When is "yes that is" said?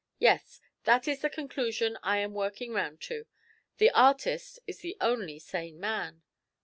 0.17-1.21